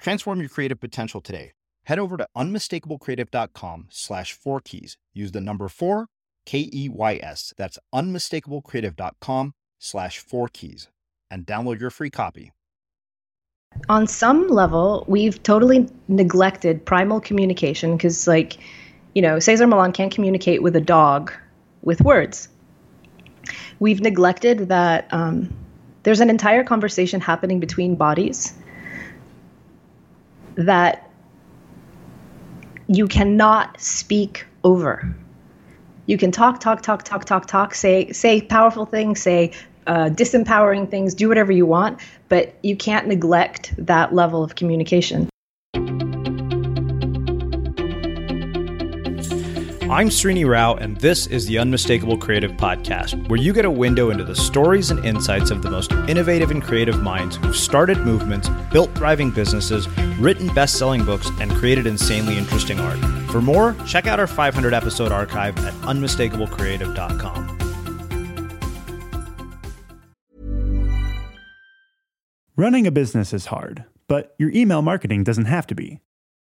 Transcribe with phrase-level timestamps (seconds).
[0.00, 1.52] Transform your creative potential today.
[1.84, 4.96] Head over to unmistakablecreative.com slash four keys.
[5.12, 6.06] Use the number four,
[6.46, 7.52] K E Y S.
[7.56, 10.88] That's unmistakablecreative.com slash four keys
[11.30, 12.52] and download your free copy.
[13.88, 18.56] On some level, we've totally neglected primal communication because, like,
[19.14, 21.32] you know, Cesar Millan can't communicate with a dog
[21.82, 22.48] with words.
[23.78, 25.54] We've neglected that um,
[26.02, 28.54] there's an entire conversation happening between bodies
[30.56, 31.10] that
[32.86, 35.14] you cannot speak over.
[36.06, 39.52] You can talk, talk, talk, talk, talk, talk, say say powerful things, say
[39.86, 45.28] uh, disempowering things, do whatever you want, but you can't neglect that level of communication.
[49.90, 54.10] I'm Srini Rao, and this is the Unmistakable Creative Podcast, where you get a window
[54.10, 58.48] into the stories and insights of the most innovative and creative minds who've started movements,
[58.70, 59.88] built thriving businesses,
[60.20, 63.00] written best selling books, and created insanely interesting art.
[63.32, 67.58] For more, check out our 500 episode archive at unmistakablecreative.com.
[72.54, 75.98] Running a business is hard, but your email marketing doesn't have to be.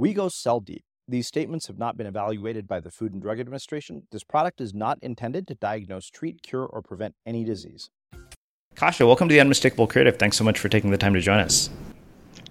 [0.00, 0.82] We go cell deep.
[1.06, 4.04] These statements have not been evaluated by the Food and Drug Administration.
[4.10, 7.90] This product is not intended to diagnose, treat, cure, or prevent any disease.
[8.74, 10.16] Kasia, welcome to the Unmistakable Creative.
[10.16, 11.68] Thanks so much for taking the time to join us.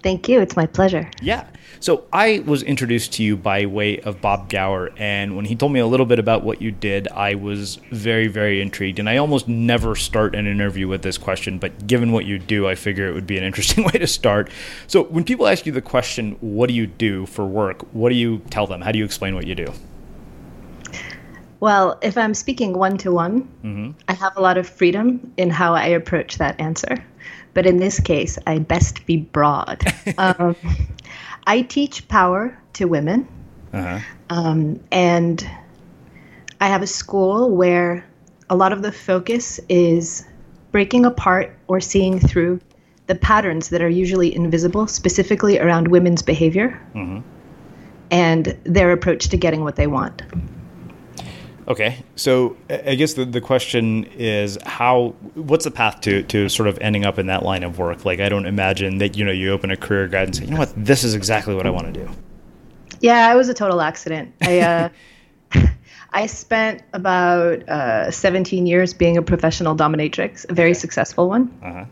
[0.02, 0.40] Thank you.
[0.40, 1.10] It's my pleasure.
[1.20, 1.46] Yeah.
[1.78, 5.72] So I was introduced to you by way of Bob Gower, and when he told
[5.72, 8.98] me a little bit about what you did, I was very, very intrigued.
[8.98, 12.68] And I almost never start an interview with this question, but given what you do,
[12.68, 14.50] I figure it would be an interesting way to start.
[14.88, 18.14] So when people ask you the question, "What do you do for work?" What do
[18.14, 18.82] you tell them?
[18.82, 19.72] How do you explain what you do?
[21.60, 23.46] Well, if I'm speaking one to one,
[24.08, 27.04] I have a lot of freedom in how I approach that answer.
[27.54, 29.82] But in this case, I best be broad.
[30.18, 30.56] um,
[31.46, 33.26] I teach power to women.
[33.72, 33.98] Uh-huh.
[34.30, 35.48] Um, and
[36.60, 38.04] I have a school where
[38.48, 40.24] a lot of the focus is
[40.72, 42.60] breaking apart or seeing through
[43.06, 46.80] the patterns that are usually invisible, specifically around women's behavior
[48.10, 50.22] and their approach to getting what they want.
[51.70, 56.68] Okay, so I guess the, the question is how what's the path to, to sort
[56.68, 58.04] of ending up in that line of work?
[58.04, 60.50] Like I don't imagine that you know you open a career guide and say, you
[60.50, 62.10] know what, this is exactly what I want to do.
[62.98, 64.34] Yeah, it was a total accident.
[64.42, 64.88] I uh,
[66.12, 71.84] I spent about uh, 17 years being a professional dominatrix, a very successful one, Uh-huh.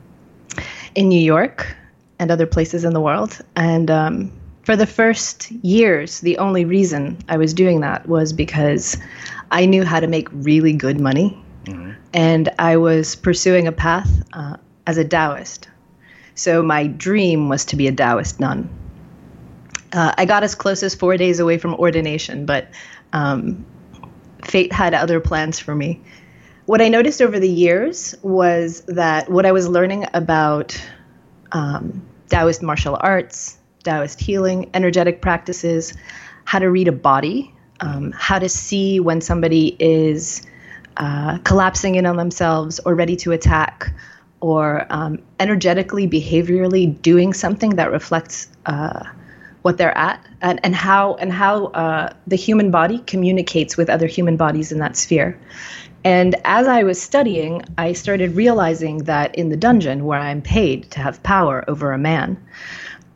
[0.97, 1.77] in New York
[2.19, 3.39] and other places in the world.
[3.55, 4.33] And um,
[4.65, 8.97] for the first years, the only reason I was doing that was because
[9.51, 11.43] I knew how to make really good money,
[12.13, 14.57] and I was pursuing a path uh,
[14.87, 15.69] as a Taoist.
[16.35, 18.69] So my dream was to be a Taoist nun.
[19.93, 22.69] Uh, I got as close as four days away from ordination, but
[23.13, 23.65] um,
[24.45, 26.01] fate had other plans for me.
[26.67, 30.79] What I noticed over the years was that what I was learning about
[31.53, 35.95] um, Taoist martial arts, Taoist healing, energetic practices,
[36.45, 40.43] how to read a body, um, how to see when somebody is
[40.97, 43.93] uh, collapsing in on themselves or ready to attack,
[44.41, 49.05] or um, energetically, behaviorally doing something that reflects uh,
[49.63, 54.07] what they're at, and, and how and how uh, the human body communicates with other
[54.07, 55.39] human bodies in that sphere.
[56.05, 60.91] And as I was studying, I started realizing that in the dungeon where I'm paid
[60.93, 62.37] to have power over a man,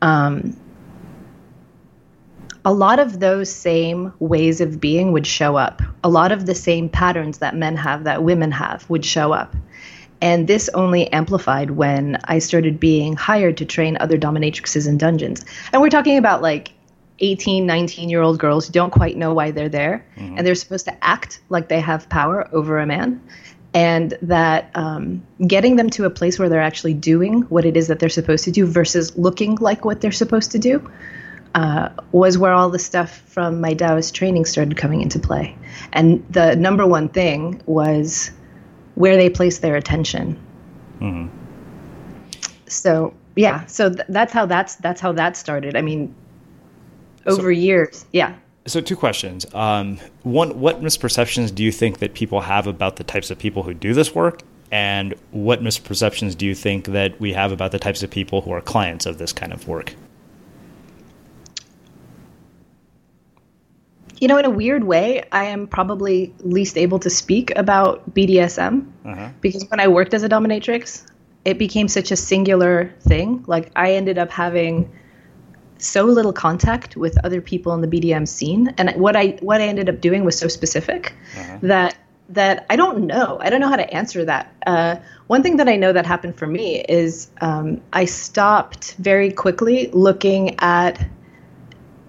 [0.01, 0.55] um,
[2.65, 5.81] a lot of those same ways of being would show up.
[6.03, 9.55] A lot of the same patterns that men have, that women have, would show up.
[10.21, 15.43] And this only amplified when I started being hired to train other dominatrixes in dungeons.
[15.73, 16.71] And we're talking about like
[17.19, 20.05] 18, 19 year old girls who don't quite know why they're there.
[20.37, 23.21] And they're supposed to act like they have power over a man.
[23.73, 27.87] And that um, getting them to a place where they're actually doing what it is
[27.87, 30.89] that they're supposed to do versus looking like what they're supposed to do
[31.55, 35.55] uh, was where all the stuff from my Taoist training started coming into play.
[35.91, 38.31] And the number one thing was
[38.95, 40.39] where they place their attention.
[42.67, 45.75] So yeah, so th- that's how that's that's how that started.
[45.75, 46.13] I mean,
[47.25, 48.35] over years, yeah.
[48.65, 49.45] So two questions.
[49.53, 53.63] Um, one, what misperceptions do you think that people have about the types of people
[53.63, 54.41] who do this work?
[54.71, 58.51] And what misperceptions do you think that we have about the types of people who
[58.51, 59.93] are clients of this kind of work?
[64.23, 68.87] You know, in a weird way, I am probably least able to speak about BDSM
[69.41, 71.05] because when I worked as a dominatrix,
[71.43, 73.43] it became such a singular thing.
[73.47, 74.89] Like I ended up having
[75.77, 79.65] so little contact with other people in the BDM scene, and what I what I
[79.65, 81.13] ended up doing was so specific
[81.61, 81.97] that
[82.29, 83.39] that I don't know.
[83.41, 84.53] I don't know how to answer that.
[84.65, 84.95] Uh,
[85.27, 89.89] one thing that I know that happened for me is um, I stopped very quickly
[89.91, 91.05] looking at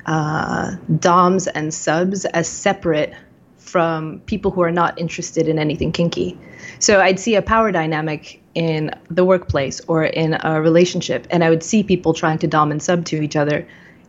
[0.06, 3.14] uh, DOMs and subs as separate
[3.58, 6.38] from people who are not interested in anything kinky.
[6.78, 11.50] So I'd see a power dynamic in the workplace or in a relationship, and I
[11.50, 13.66] would see people trying to dom and sub to each other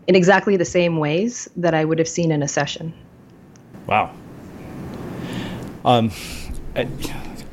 [0.08, 2.94] in exactly the same ways that I would have seen in a session.
[3.88, 4.12] Wow.
[5.84, 6.12] Um,
[6.75, 6.88] I-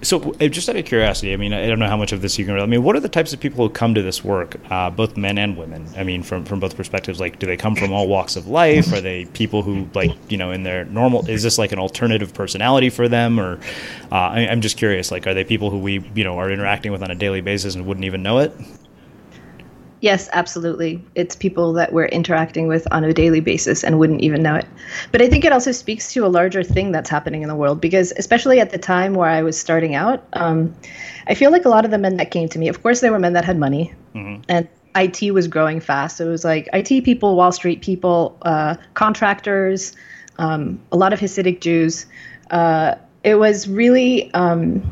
[0.03, 2.39] so uh, just out of curiosity, I mean, I don't know how much of this
[2.39, 2.59] you can.
[2.59, 5.17] I mean, what are the types of people who come to this work, uh, both
[5.17, 5.87] men and women?
[5.97, 7.21] I mean, from from both perspectives.
[7.21, 8.93] Like, do they come from all walks of life?
[8.93, 11.29] Are they people who, like, you know, in their normal?
[11.29, 13.61] Is this like an alternative personality for them, or
[14.11, 15.11] uh, I, I'm just curious.
[15.11, 17.75] Like, are they people who we, you know, are interacting with on a daily basis
[17.75, 18.53] and wouldn't even know it?
[20.03, 21.01] Yes, absolutely.
[21.15, 24.67] It's people that we're interacting with on a daily basis and wouldn't even know it.
[25.13, 27.81] But I think it also speaks to a larger thing that's happening in the world
[27.81, 30.75] because, especially at the time where I was starting out, um,
[31.29, 33.11] I feel like a lot of the men that came to me, of course, they
[33.11, 33.95] were men that had money
[34.49, 36.17] and IT was growing fast.
[36.17, 39.95] So it was like IT people, Wall Street people, uh, contractors,
[40.39, 42.07] um, a lot of Hasidic Jews.
[42.51, 44.83] Uh, it was really, um,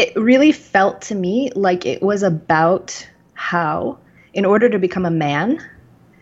[0.00, 3.98] it really felt to me like it was about how,
[4.32, 5.62] in order to become a man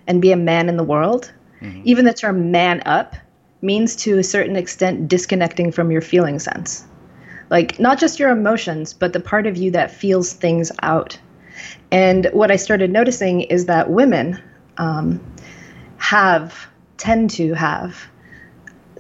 [0.09, 1.83] and be a man in the world, mm-hmm.
[1.85, 3.15] even the term man up
[3.63, 6.87] means to a certain extent disconnecting from your feeling sense.
[7.51, 11.17] Like, not just your emotions, but the part of you that feels things out.
[11.93, 14.43] And what I started noticing is that women
[14.77, 15.21] um,
[15.99, 16.67] have,
[16.97, 17.97] tend to have,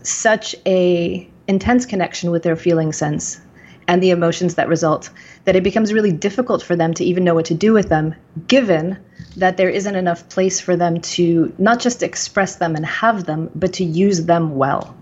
[0.04, 3.40] such a intense connection with their feeling sense
[3.88, 5.10] and the emotions that result
[5.44, 8.14] that it becomes really difficult for them to even know what to do with them
[8.46, 8.98] given
[9.36, 13.50] that there isn't enough place for them to not just express them and have them
[13.54, 14.94] but to use them well.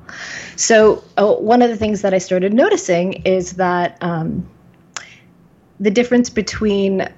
[0.54, 4.48] So uh, one of the things that i started noticing is that um,
[5.80, 7.08] the difference between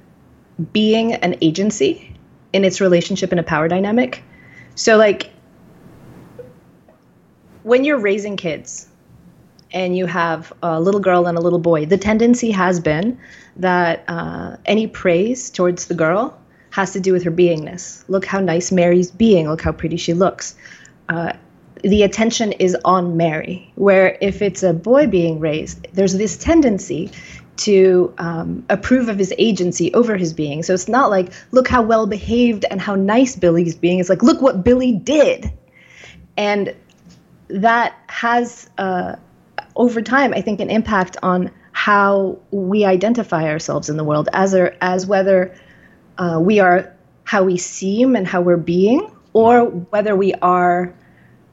[0.72, 2.16] being an agency
[2.52, 4.24] in its relationship in a power dynamic.
[4.74, 5.30] So like
[7.62, 8.87] when you're raising kids
[9.72, 13.18] and you have a little girl and a little boy, the tendency has been
[13.56, 16.38] that uh, any praise towards the girl
[16.70, 18.04] has to do with her beingness.
[18.08, 19.48] Look how nice Mary's being.
[19.48, 20.54] Look how pretty she looks.
[21.08, 21.32] Uh,
[21.82, 23.72] the attention is on Mary.
[23.74, 27.10] Where if it's a boy being raised, there's this tendency
[27.58, 30.62] to um, approve of his agency over his being.
[30.62, 33.98] So it's not like, look how well behaved and how nice Billy's being.
[33.98, 35.52] It's like, look what Billy did.
[36.36, 36.74] And
[37.48, 39.16] that has uh,
[39.78, 44.52] over time, I think, an impact on how we identify ourselves in the world as
[44.52, 45.54] a, as whether
[46.18, 50.94] uh, we are how we seem and how we're being, or whether we are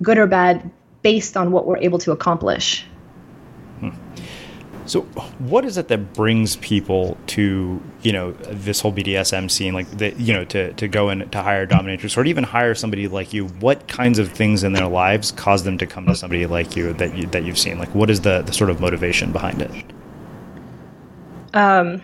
[0.01, 2.85] good or bad based on what we're able to accomplish.
[4.87, 5.01] So,
[5.39, 10.13] what is it that brings people to you know this whole BDSM scene, like the,
[10.13, 13.47] you know to to go in to hire dominatrix or even hire somebody like you?
[13.47, 16.93] What kinds of things in their lives cause them to come to somebody like you
[16.93, 17.79] that you that you've seen?
[17.79, 19.71] Like, what is the the sort of motivation behind it?
[21.55, 22.01] Um,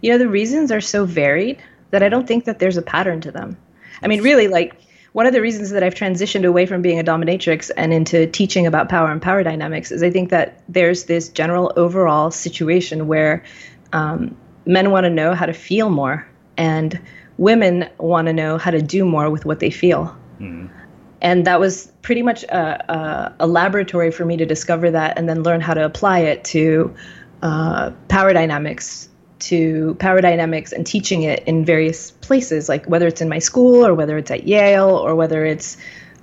[0.00, 3.20] you know, the reasons are so varied that I don't think that there's a pattern
[3.22, 3.56] to them.
[4.02, 4.80] I mean, really, like
[5.16, 8.66] one of the reasons that I've transitioned away from being a dominatrix and into teaching
[8.66, 13.42] about power and power dynamics is I think that there's this general overall situation where
[13.94, 17.00] um, men want to know how to feel more and
[17.38, 20.14] women want to know how to do more with what they feel.
[20.38, 20.68] Mm.
[21.22, 25.26] And that was pretty much a, a, a, laboratory for me to discover that and
[25.30, 26.94] then learn how to apply it to
[27.40, 33.20] uh, power dynamics to power dynamics and teaching it in various places, like whether it's
[33.20, 35.76] in my school or whether it's at Yale or whether it's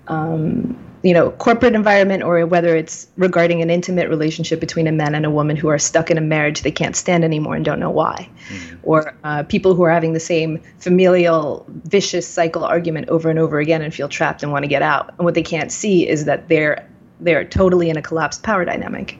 [0.07, 5.15] um, you know corporate environment or whether it's regarding an intimate relationship between a man
[5.15, 7.79] and a woman who are stuck in a marriage they can't stand anymore and don't
[7.79, 8.29] know why.
[8.49, 8.75] Mm-hmm.
[8.83, 13.59] or uh, people who are having the same familial vicious cycle argument over and over
[13.59, 15.13] again and feel trapped and want to get out.
[15.17, 16.87] And what they can't see is that they're
[17.19, 19.17] they're totally in a collapsed power dynamic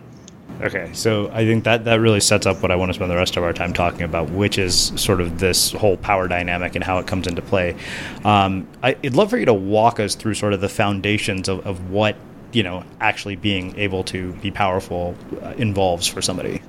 [0.62, 3.16] Okay, so I think that that really sets up what I want to spend the
[3.16, 6.84] rest of our time talking about, which is sort of this whole power dynamic and
[6.84, 7.76] how it comes into play.
[8.24, 11.66] Um, I, would love for you to walk us through sort of the foundations of,
[11.66, 12.16] of what
[12.52, 16.62] you know actually being able to be powerful uh, involves for somebody.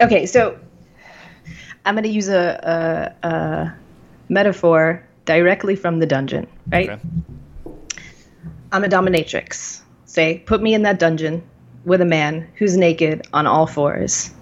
[0.00, 0.58] Okay, so
[1.86, 3.74] I'm going to use a, a, a,
[4.28, 6.90] metaphor directly from the dungeon, right?
[6.90, 7.00] Okay.
[8.72, 9.80] I'm a dominatrix.
[10.04, 11.42] Say, put me in that dungeon
[11.86, 14.34] with a man who's naked on all fours.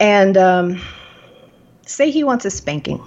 [0.00, 0.80] And um,
[1.84, 3.06] say he wants a spanking.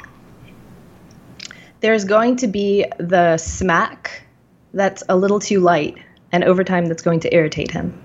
[1.79, 4.23] There's going to be the smack
[4.73, 5.97] that's a little too light,
[6.31, 7.99] and over time, that's going to irritate him.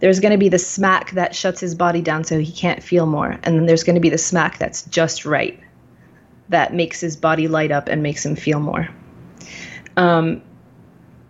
[0.00, 3.04] There's going to be the smack that shuts his body down so he can't feel
[3.04, 3.38] more.
[3.42, 5.60] And then there's going to be the smack that's just right,
[6.48, 8.88] that makes his body light up and makes him feel more.
[9.98, 10.40] Um,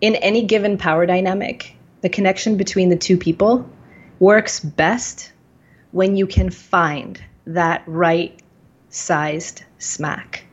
[0.00, 3.68] in any given power dynamic, the connection between the two people
[4.18, 5.32] works best
[5.92, 8.40] when you can find that right
[8.90, 10.44] sized smack.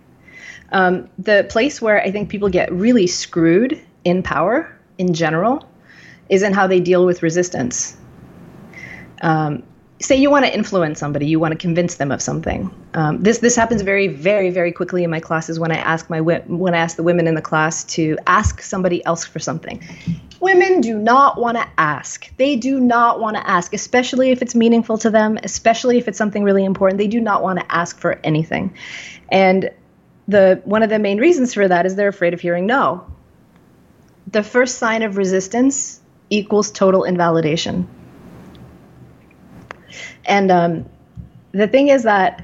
[0.72, 5.68] Um, the place where I think people get really screwed in power in general
[6.30, 7.96] is in how they deal with resistance.
[9.22, 9.64] Um,
[10.00, 12.72] say you want to influence somebody, you want to convince them of something.
[12.94, 16.22] Um, this this happens very very very quickly in my classes when I ask my
[16.22, 19.84] when I ask the women in the class to ask somebody else for something.
[20.40, 22.32] Women do not want to ask.
[22.38, 26.18] They do not want to ask, especially if it's meaningful to them, especially if it's
[26.18, 27.00] something really important.
[27.00, 28.76] They do not want to ask for anything.
[29.30, 29.72] And
[30.28, 33.12] the one of the main reasons for that is they're afraid of hearing no.
[34.28, 37.88] The first sign of resistance equals total invalidation.
[40.28, 40.86] And um,
[41.54, 42.44] the thing is that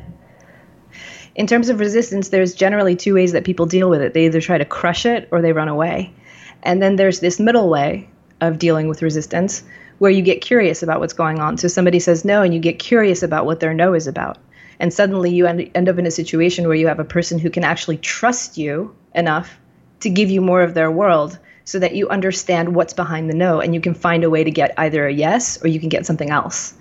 [1.35, 4.13] in terms of resistance, there's generally two ways that people deal with it.
[4.13, 6.13] They either try to crush it or they run away.
[6.61, 8.09] And then there's this middle way
[8.39, 9.63] of dealing with resistance
[9.99, 11.57] where you get curious about what's going on.
[11.57, 14.37] So somebody says no, and you get curious about what their no is about.
[14.79, 17.49] And suddenly you end, end up in a situation where you have a person who
[17.49, 19.57] can actually trust you enough
[20.01, 23.61] to give you more of their world so that you understand what's behind the no
[23.61, 26.05] and you can find a way to get either a yes or you can get
[26.05, 26.73] something else.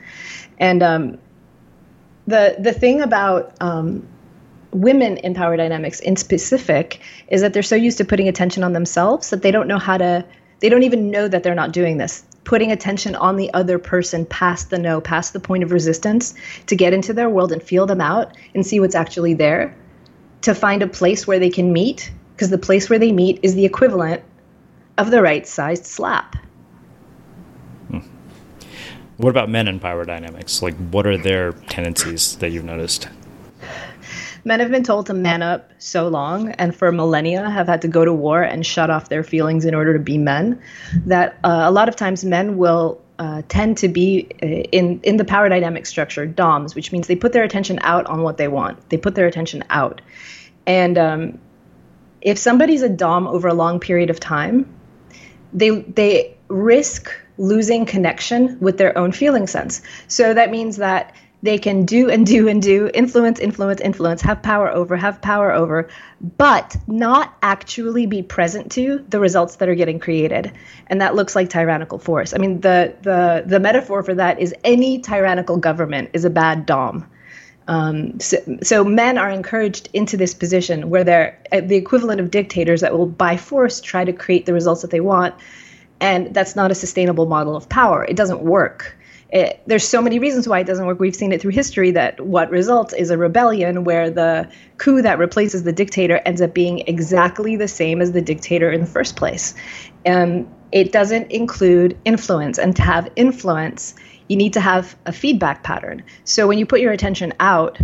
[0.63, 1.19] And um,
[2.29, 4.07] the the thing about um,
[4.71, 8.73] women in power dynamics in specific is that they're so used to putting attention on
[8.73, 10.25] themselves that they don't know how to
[10.61, 14.25] they don't even know that they're not doing this putting attention on the other person
[14.25, 16.33] past the no past the point of resistance
[16.67, 19.77] to get into their world and feel them out and see what's actually there
[20.43, 23.57] to find a place where they can meet because the place where they meet is
[23.57, 24.23] the equivalent
[24.97, 26.37] of the right sized slap.
[29.23, 30.63] What about men in power dynamics?
[30.63, 33.09] Like what are their tendencies that you've noticed?
[34.45, 37.89] Men have been told to man up so long and for millennia have had to
[37.89, 40.61] go to war and shut off their feelings in order to be men
[41.07, 45.17] that uh, a lot of times men will uh, tend to be uh, in in
[45.17, 48.49] the power dynamic structure doms which means they put their attention out on what they
[48.49, 48.91] want.
[48.91, 50.01] They put their attention out.
[50.67, 51.39] And um,
[52.21, 54.67] if somebody's a dom over a long period of time
[55.53, 61.59] they they risk losing connection with their own feeling sense so that means that they
[61.59, 65.89] can do and do and do, influence, influence, influence, have power over, have power over,
[66.39, 70.53] but not actually be present to the results that are getting created.
[70.87, 72.33] And that looks like tyrannical force.
[72.33, 76.65] I mean, the the the metaphor for that is any tyrannical government is a bad
[76.65, 77.09] dom.
[77.69, 82.31] Um, so, so, men are encouraged into this position where they're uh, the equivalent of
[82.31, 85.35] dictators that will, by force, try to create the results that they want,
[86.03, 88.05] and that's not a sustainable model of power.
[88.05, 88.99] It doesn't work.
[89.31, 90.99] It, there's so many reasons why it doesn't work.
[90.99, 95.21] We've seen it through history that what results is a rebellion where the coup that
[95.21, 99.15] replaces the dictator ends up being exactly the same as the dictator in the first
[99.15, 99.55] place.
[100.05, 102.59] And it doesn't include influence.
[102.59, 103.95] And to have influence,
[104.29, 106.03] you need to have a feedback pattern.
[106.25, 107.79] So when you put your attention out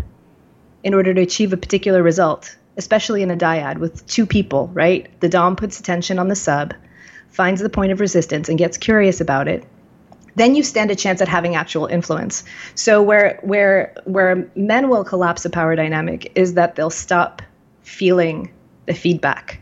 [0.83, 5.09] in order to achieve a particular result, especially in a dyad with two people, right?
[5.20, 6.74] The Dom puts attention on the sub,
[7.38, 9.64] finds the point of resistance, and gets curious about it
[10.38, 12.44] then you stand a chance at having actual influence.
[12.77, 17.42] So where where where men will collapse a power dynamic is that they'll stop
[17.83, 18.53] feeling
[18.87, 19.61] the feedback,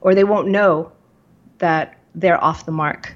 [0.00, 0.92] or they won't know
[1.58, 3.14] that they're off the mark.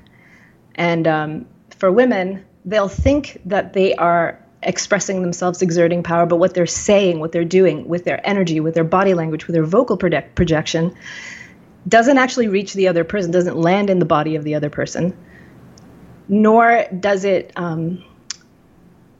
[0.74, 6.54] And um, for women, they'll think that they are expressing themselves, exerting power, but what
[6.54, 9.96] they're saying, what they're doing with their energy, with their body language, with their vocal
[9.96, 10.94] project- projection,
[11.88, 15.16] doesn't actually reach the other person, doesn't land in the body of the other person
[16.28, 18.02] nor does it um,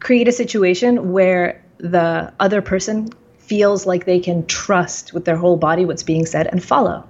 [0.01, 5.57] create a situation where the other person feels like they can trust with their whole
[5.57, 7.07] body what's being said and follow.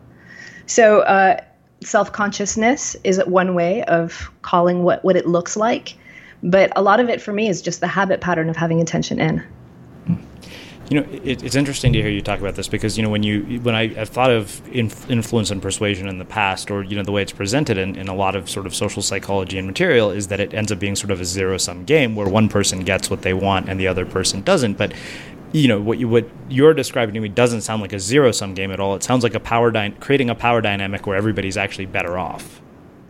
[0.66, 1.40] So, uh,
[1.81, 5.97] self consciousness is one way of calling what, what it looks like.
[6.42, 9.21] But a lot of it for me is just the habit pattern of having attention
[9.21, 9.42] in.
[10.88, 13.22] You know, it, it's interesting to hear you talk about this because you know when
[13.22, 16.96] you when I, have thought of inf- influence and persuasion in the past, or you
[16.96, 19.66] know the way it's presented in, in a lot of sort of social psychology and
[19.66, 22.49] material, is that it ends up being sort of a zero sum game where one
[22.49, 24.75] person gets what they want and the other person doesn't.
[24.75, 24.92] But
[25.53, 28.55] you know what you what you're describing to me doesn't sound like a zero sum
[28.55, 28.94] game at all.
[28.94, 32.61] It sounds like a power dy- creating a power dynamic where everybody's actually better off.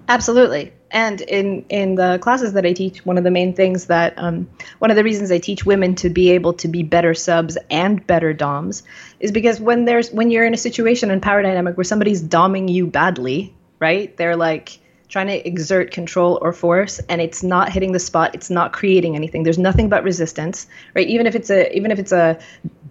[0.08, 0.72] Absolutely.
[0.90, 4.48] And in in the classes that I teach, one of the main things that um,
[4.78, 8.06] one of the reasons I teach women to be able to be better subs and
[8.06, 8.84] better doms
[9.18, 12.70] is because when there's when you're in a situation in power dynamic where somebody's doming
[12.72, 14.16] you badly, right?
[14.16, 18.50] They're like trying to exert control or force and it's not hitting the spot it's
[18.50, 22.10] not creating anything there's nothing but resistance right even if it's a even if it's
[22.10, 22.36] a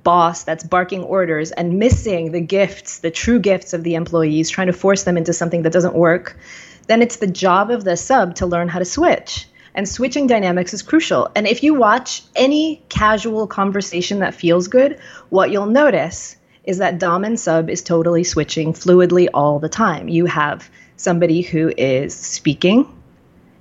[0.04, 4.68] boss that's barking orders and missing the gifts the true gifts of the employees trying
[4.68, 6.38] to force them into something that doesn't work
[6.88, 9.48] then it's the job of the sub to learn how to switch.
[9.74, 11.30] And switching dynamics is crucial.
[11.36, 16.98] And if you watch any casual conversation that feels good, what you'll notice is that
[16.98, 20.08] Dom and sub is totally switching fluidly all the time.
[20.08, 22.92] You have somebody who is speaking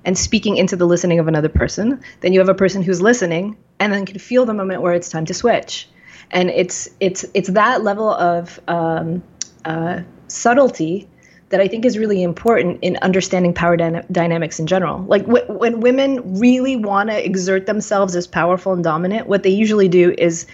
[0.05, 2.01] and speaking into the listening of another person.
[2.21, 5.09] Then you have a person who's listening and then can feel the moment where it's
[5.09, 5.89] time to switch.
[6.31, 9.23] And it's it's it's that level of um,
[9.63, 11.07] uh, subtlety
[11.49, 15.03] that I think is really important in understanding power dyna- dynamics in general.
[15.03, 19.51] Like w- when women really want to exert themselves as powerful and dominant, what they
[19.51, 20.47] usually do is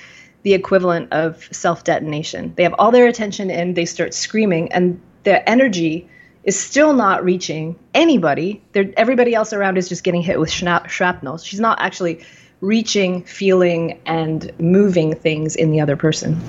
[0.43, 2.53] the equivalent of self detonation.
[2.55, 6.09] They have all their attention and they start screaming, and their energy
[6.43, 8.61] is still not reaching anybody.
[8.73, 11.37] They're, everybody else around is just getting hit with shrapnel.
[11.37, 12.25] She's not actually
[12.59, 16.41] reaching, feeling, and moving things in the other person.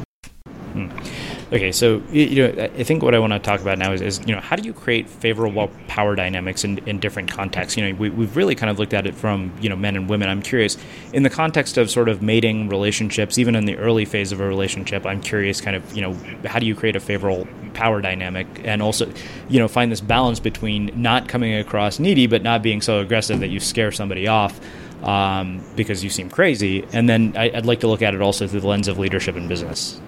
[1.53, 4.21] Okay, so you know, I think what I want to talk about now is, is
[4.21, 7.77] you know, how do you create favorable power dynamics in, in different contexts?
[7.77, 10.09] You know, we, we've really kind of looked at it from you know men and
[10.09, 10.31] women.
[10.31, 10.79] I'm curious,
[11.12, 14.47] in the context of sort of mating relationships, even in the early phase of a
[14.47, 16.15] relationship, I'm curious, kind of you know,
[16.47, 19.12] how do you create a favorable power dynamic and also,
[19.51, 23.41] you know, find this balance between not coming across needy but not being so aggressive
[23.41, 24.59] that you scare somebody off.
[25.03, 28.47] Um, because you seem crazy, and then I, I'd like to look at it also
[28.47, 30.01] through the lens of leadership and business.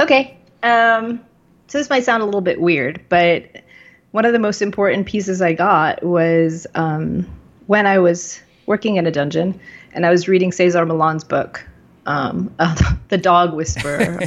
[0.00, 0.36] Okay.
[0.62, 1.20] Um,
[1.68, 3.62] so this might sound a little bit weird, but
[4.10, 7.26] one of the most important pieces I got was um,
[7.66, 9.58] when I was working in a dungeon
[9.92, 11.64] and I was reading Cesar Millan's book,
[12.06, 14.20] um, uh, The Dog Whisperer,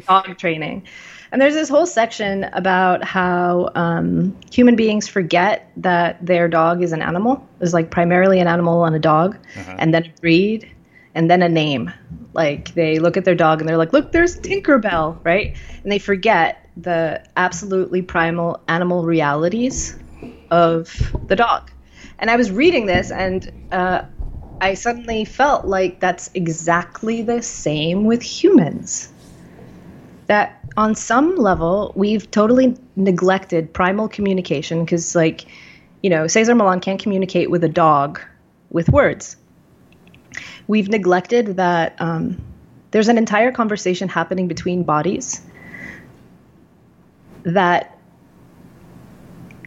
[0.08, 0.86] dog training.
[1.32, 6.92] And there's this whole section about how um, human beings forget that their dog is
[6.92, 7.46] an animal.
[7.60, 9.76] It's like primarily an animal and a dog, uh-huh.
[9.78, 10.68] and then a breed,
[11.14, 11.92] and then a name.
[12.32, 15.56] Like they look at their dog and they're like, look, there's Tinkerbell, right?
[15.82, 19.96] And they forget the absolutely primal animal realities
[20.50, 21.70] of the dog.
[22.18, 24.02] And I was reading this and uh,
[24.60, 29.12] I suddenly felt like that's exactly the same with humans.
[30.26, 35.46] That on some level, we've totally neglected primal communication because, like,
[36.04, 38.20] you know, Cesar Millan can't communicate with a dog
[38.70, 39.36] with words
[40.70, 42.40] we've neglected that um,
[42.92, 45.42] there's an entire conversation happening between bodies
[47.42, 47.98] that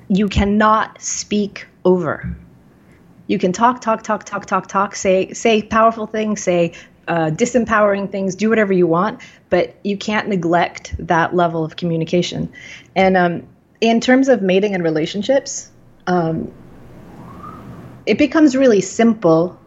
[0.07, 2.37] you cannot speak over.
[3.27, 6.71] You can talk, talk, talk, talk, talk, talk, say say powerful things, say
[7.09, 12.49] uh, disempowering things, do whatever you want, but you can't neglect that level of communication.
[12.95, 13.47] And um,
[13.81, 15.69] in terms of mating and relationships,
[16.07, 16.49] um,
[18.05, 19.59] it becomes really simple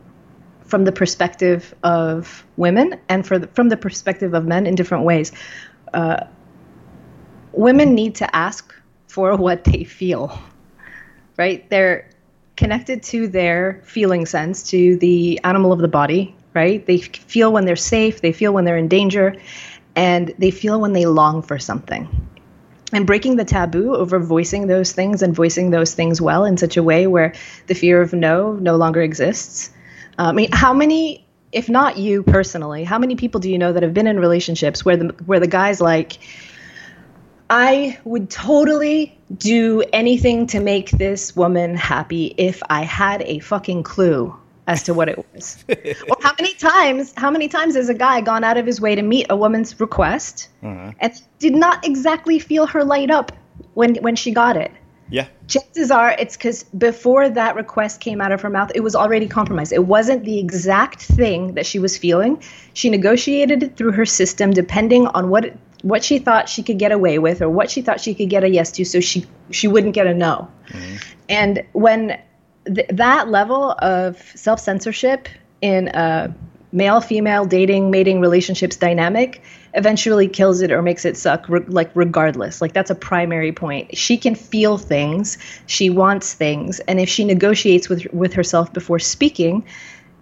[0.66, 5.04] from the perspective of women and for the, from the perspective of men in different
[5.04, 5.32] ways.
[5.94, 6.24] Uh,
[7.52, 8.74] women need to ask
[9.06, 10.38] for what they feel,
[11.36, 11.68] right?
[11.70, 12.10] They're
[12.56, 16.84] connected to their feeling sense, to the animal of the body, right?
[16.84, 19.36] They feel when they're safe, they feel when they're in danger,
[19.94, 22.28] and they feel when they long for something.
[22.92, 26.76] And breaking the taboo over voicing those things and voicing those things well in such
[26.76, 27.34] a way where
[27.66, 29.70] the fear of no no longer exists
[30.18, 33.82] I mean, how many, if not you personally, how many people do you know that
[33.82, 36.18] have been in relationships where the where the guy's like,
[37.48, 43.82] I would totally do anything to make this woman happy if I had a fucking
[43.82, 44.34] clue
[44.66, 45.64] as to what it was.
[45.68, 48.94] or how many times, how many times has a guy gone out of his way
[48.94, 50.92] to meet a woman's request uh-huh.
[50.98, 53.32] and did not exactly feel her light up
[53.74, 54.72] when when she got it?
[55.08, 55.28] Yeah.
[55.46, 59.28] Chances are it's because before that request came out of her mouth, it was already
[59.28, 59.72] compromised.
[59.72, 62.42] It wasn't the exact thing that she was feeling.
[62.74, 66.90] She negotiated it through her system depending on what what she thought she could get
[66.90, 69.68] away with or what she thought she could get a yes to, so she she
[69.68, 70.48] wouldn't get a no.
[70.68, 70.96] Mm-hmm.
[71.28, 72.18] And when
[72.66, 75.28] th- that level of self censorship
[75.60, 76.34] in a
[76.72, 79.42] male female dating mating relationships dynamic
[79.76, 82.60] eventually kills it or makes it suck re- like regardless.
[82.60, 83.96] Like that's a primary point.
[83.96, 85.38] She can feel things.
[85.66, 86.80] She wants things.
[86.80, 89.64] And if she negotiates with with herself before speaking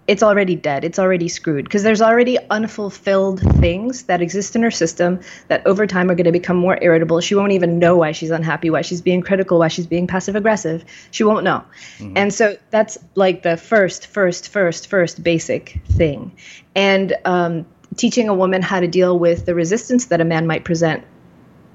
[0.07, 0.83] it's already dead.
[0.83, 1.65] It's already screwed.
[1.65, 6.25] Because there's already unfulfilled things that exist in her system that over time are going
[6.25, 7.19] to become more irritable.
[7.21, 10.35] She won't even know why she's unhappy why she's being critical why she's being passive
[10.35, 11.63] aggressive she won't know.
[11.97, 12.17] Mm-hmm.
[12.17, 16.35] and so that's like the first first first first basic thing.
[16.75, 17.65] And um,
[17.97, 21.03] teaching a woman how to deal with the resistance that a man might present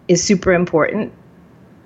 [0.09, 1.12] is super important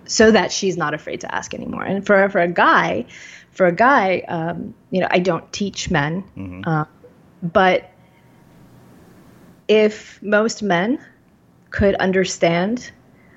[0.07, 1.85] so that she's not afraid to ask anymore.
[1.85, 3.07] And for, for a guy,
[3.53, 6.63] for a guy, um, you know, I don't teach men, mm-hmm.
[6.67, 6.85] uh,
[7.43, 7.91] but
[9.69, 10.99] if most men
[11.71, 12.91] could understand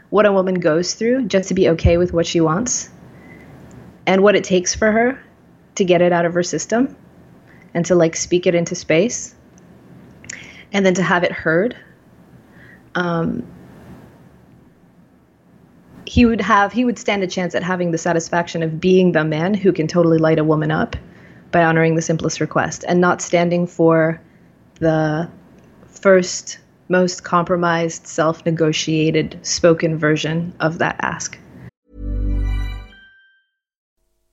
[0.09, 2.89] what a woman goes through just to be okay with what she wants
[4.05, 5.21] and what it takes for her
[5.75, 6.95] to get it out of her system
[7.73, 9.35] and to like speak it into space
[10.73, 11.75] and then to have it heard.
[12.95, 13.45] Um,
[16.07, 19.23] he would have he would stand a chance at having the satisfaction of being the
[19.23, 20.95] man who can totally light a woman up
[21.51, 24.21] by honoring the simplest request and not standing for
[24.79, 25.29] the
[25.87, 31.37] first most compromised self-negotiated spoken version of that ask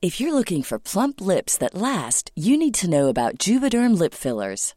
[0.01, 4.15] if you're looking for plump lips that last you need to know about juvederm lip
[4.15, 4.75] fillers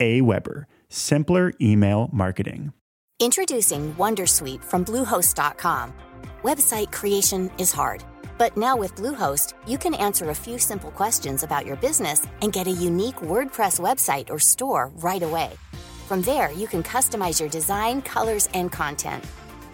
[0.00, 2.72] Aweber, simpler email marketing.
[3.20, 5.92] Introducing Wondersuite from Bluehost.com.
[6.42, 8.02] Website creation is hard,
[8.38, 12.50] but now with Bluehost, you can answer a few simple questions about your business and
[12.50, 15.50] get a unique WordPress website or store right away.
[16.08, 19.22] From there, you can customize your design, colors, and content.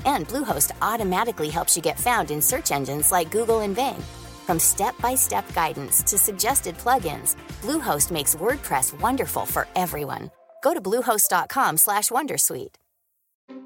[0.04, 4.02] And Bluehost automatically helps you get found in search engines like Google and Bing.
[4.46, 10.30] From step-by-step guidance to suggested plugins, Bluehost makes WordPress wonderful for everyone.
[10.62, 12.74] Go to bluehost.com/wondersuite.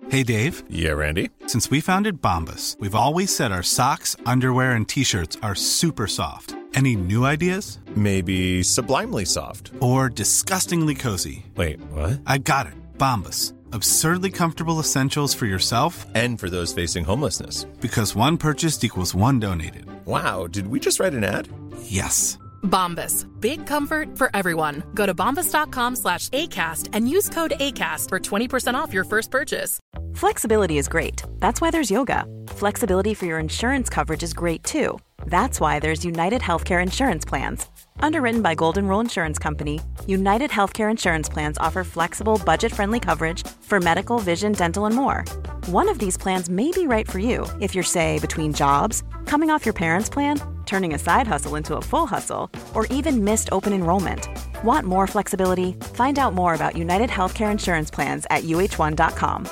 [0.08, 0.64] Hey, Dave.
[0.68, 1.30] Yeah, Randy.
[1.46, 6.54] Since we founded Bombas, we've always said our socks, underwear, and t-shirts are super soft.
[6.74, 7.78] Any new ideas?
[7.94, 9.72] Maybe sublimely soft.
[9.80, 11.46] Or disgustingly cozy?
[11.56, 12.20] Wait, what?
[12.26, 12.74] I got it.
[12.98, 13.52] Bombas.
[13.72, 17.64] Absurdly comfortable essentials for yourself And for those facing homelessness.
[17.80, 19.84] because one purchased equals one donated.
[20.06, 21.48] Wow, did we just write an ad?
[21.82, 22.38] Yes.
[22.62, 23.26] Bombas.
[23.40, 24.82] Big comfort for everyone.
[24.94, 29.78] Go to bombas.com slash ACAST and use code ACAST for 20% off your first purchase.
[30.14, 31.22] Flexibility is great.
[31.38, 32.24] That's why there's yoga.
[32.48, 34.98] Flexibility for your insurance coverage is great too.
[35.26, 37.66] That's why there's United Healthcare Insurance Plans.
[38.02, 43.46] Underwritten by Golden Rule Insurance Company, United Healthcare Insurance Plans offer flexible, budget friendly coverage
[43.60, 45.24] for medical, vision, dental, and more.
[45.66, 49.50] One of these plans may be right for you if you're, say, between jobs, coming
[49.50, 53.50] off your parents' plan, turning a side hustle into a full hustle, or even missed
[53.52, 54.26] open enrollment.
[54.64, 55.72] Want more flexibility?
[55.94, 59.48] Find out more about United Healthcare Insurance Plans at uh1.com.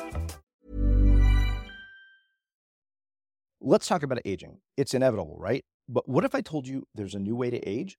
[3.60, 4.58] Let's talk about aging.
[4.78, 5.64] It's inevitable, right?
[5.88, 7.98] But what if I told you there's a new way to age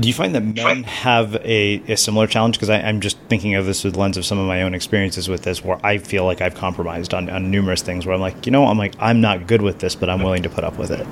[0.00, 2.56] Do you find that men have a, a similar challenge?
[2.56, 5.28] Because I'm just thinking of this with the lens of some of my own experiences
[5.28, 8.06] with this, where I feel like I've compromised on, on numerous things.
[8.06, 10.42] Where I'm like, you know, I'm like, I'm not good with this, but I'm willing
[10.44, 11.06] to put up with it.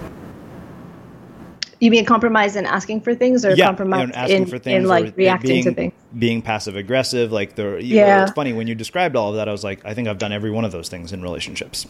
[1.81, 4.59] You mean compromise in asking for things, or yeah, compromise you know, asking in, for
[4.59, 5.92] things, in like reacting being, to things?
[6.18, 7.31] being passive aggressive.
[7.31, 8.16] Like the Yeah.
[8.16, 9.48] know, it's funny when you described all of that.
[9.48, 11.87] I was like, I think I've done every one of those things in relationships.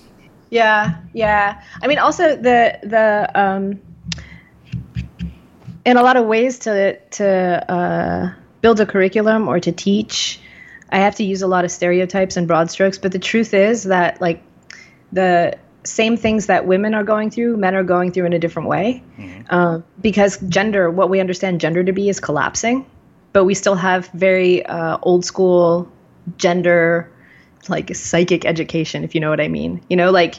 [0.50, 1.62] Yeah, yeah.
[1.82, 3.80] I mean, also the the um,
[5.88, 10.38] in a lot of ways to to uh, build a curriculum or to teach,
[10.90, 12.98] I have to use a lot of stereotypes and broad strokes.
[12.98, 14.42] But the truth is that like
[15.12, 18.68] the same things that women are going through, men are going through in a different
[18.68, 19.02] way.
[19.48, 22.84] Um, because gender, what we understand gender to be, is collapsing,
[23.32, 25.90] but we still have very uh, old school
[26.36, 27.10] gender
[27.70, 29.80] like psychic education, if you know what I mean.
[29.88, 30.34] You know, like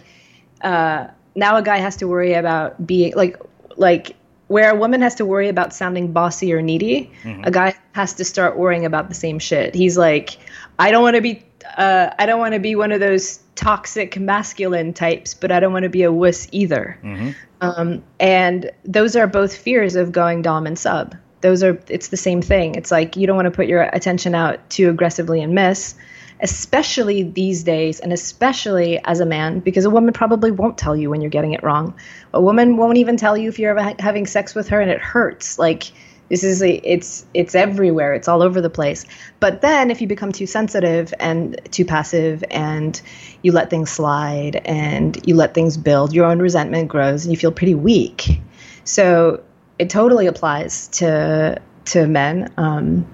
[0.62, 3.38] uh, now a guy has to worry about being like
[3.78, 4.16] like
[4.50, 7.44] where a woman has to worry about sounding bossy or needy, mm-hmm.
[7.44, 9.76] a guy has to start worrying about the same shit.
[9.76, 10.38] He's like,
[10.80, 11.46] I don't want to be,
[11.78, 15.72] uh, I don't want to be one of those toxic masculine types, but I don't
[15.72, 17.00] want to be a wuss either.
[17.04, 17.30] Mm-hmm.
[17.62, 21.16] Um, and those are both fears of going dom and sub.
[21.42, 22.74] Those are, it's the same thing.
[22.74, 25.94] It's like you don't want to put your attention out too aggressively and miss
[26.42, 31.10] especially these days, and especially as a man, because a woman probably won't tell you
[31.10, 31.94] when you're getting it wrong.
[32.34, 34.90] A woman won't even tell you if you're ever ha- having sex with her and
[34.90, 35.60] it hurts.
[35.60, 35.92] Like
[36.30, 38.14] this is a, it's it's everywhere.
[38.14, 39.06] It's all over the place.
[39.40, 43.00] But then if you become too sensitive and too passive and
[43.42, 47.38] you let things slide and you let things build, your own resentment grows and you
[47.38, 48.42] feel pretty weak.
[48.84, 49.44] So
[49.78, 52.54] it totally applies to to men.
[52.58, 53.08] Um,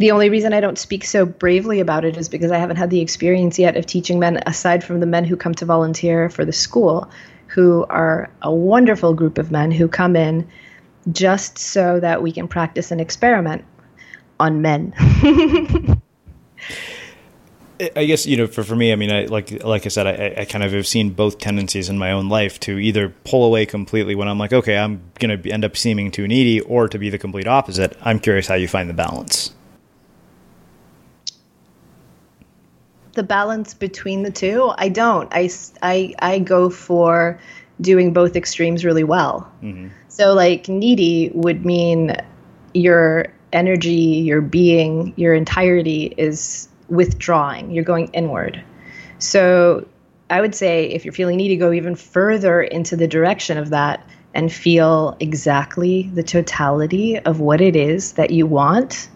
[0.00, 2.88] the only reason I don't speak so bravely about it is because I haven't had
[2.88, 6.46] the experience yet of teaching men, aside from the men who come to volunteer for
[6.46, 7.10] the school,
[7.48, 10.48] who are a wonderful group of men who come in
[11.12, 13.62] just so that we can practice an experiment
[14.38, 14.94] on men.
[17.94, 20.40] I guess you know, for, for me, I mean, I like like I said, I,
[20.40, 23.66] I kind of have seen both tendencies in my own life to either pull away
[23.66, 26.98] completely when I'm like, okay, I'm going to end up seeming too needy, or to
[26.98, 27.98] be the complete opposite.
[28.00, 29.52] I'm curious how you find the balance.
[33.12, 34.72] The balance between the two.
[34.76, 35.28] I don't.
[35.32, 35.50] I,
[35.82, 37.38] I, I go for
[37.80, 39.50] doing both extremes really well.
[39.62, 39.88] Mm-hmm.
[40.08, 42.16] So, like, needy would mean
[42.74, 48.62] your energy, your being, your entirety is withdrawing, you're going inward.
[49.18, 49.86] So,
[50.28, 54.06] I would say if you're feeling needy, go even further into the direction of that
[54.32, 59.08] and feel exactly the totality of what it is that you want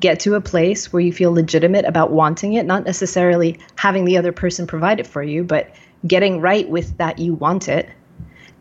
[0.00, 4.18] get to a place where you feel legitimate about wanting it, not necessarily having the
[4.18, 5.74] other person provide it for you, but
[6.06, 7.88] getting right with that you want it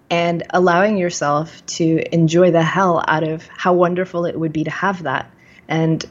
[0.10, 4.72] and allowing yourself to enjoy the hell out of how wonderful it would be to
[4.72, 5.30] have that.
[5.68, 6.06] And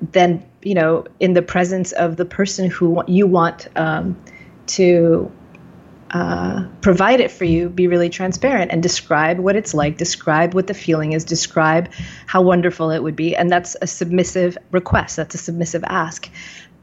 [0.00, 4.16] then, you know, in the presence of the person who you want um,
[4.68, 5.30] to
[6.12, 10.66] uh, provide it for you, be really transparent and describe what it's like, describe what
[10.66, 11.90] the feeling is, describe
[12.26, 13.34] how wonderful it would be.
[13.34, 16.28] And that's a submissive request, that's a submissive ask.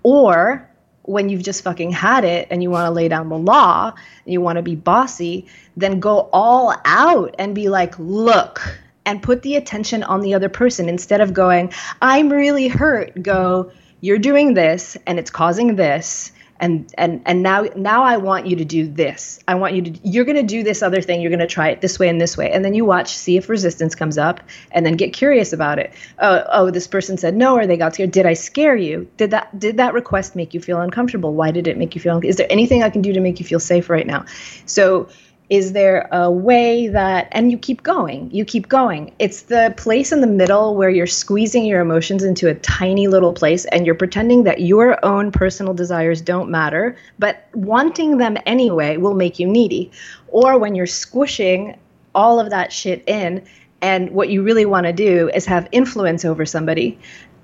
[0.02, 0.68] Or
[1.04, 3.94] when you've just fucking had it and you want to lay down the law
[4.26, 9.22] and you want to be bossy, then go all out and be like, look, and
[9.22, 13.22] put the attention on the other person instead of going, I'm really hurt.
[13.22, 18.48] Go, you're doing this and it's causing this and and and now now I want
[18.48, 19.39] you to do this.
[19.48, 21.22] I want you to you're going to do this other thing.
[21.22, 22.52] You're going to try it this way and this way.
[22.52, 24.41] And then you watch see if resistance comes up
[24.72, 25.93] and then get curious about it.
[26.19, 28.12] Oh, oh this person said no or they got scared.
[28.12, 29.10] Did I scare you?
[29.17, 31.34] Did that did that request make you feel uncomfortable?
[31.34, 33.45] Why did it make you feel Is there anything I can do to make you
[33.45, 34.26] feel safe right now?
[34.65, 35.10] So
[35.49, 39.12] is there a way that, and you keep going, you keep going.
[39.17, 43.33] It's the place in the middle where you're squeezing your emotions into a tiny little
[43.33, 48.97] place and you're pretending that your own personal desires don't matter, but wanting them anyway
[48.97, 49.91] will make you needy.
[50.27, 51.77] Or when you're squishing
[52.13, 53.43] all of that shit in,
[53.81, 56.99] and what you really want to do is have influence over somebody